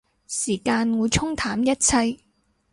[0.27, 2.17] 時間會沖淡一切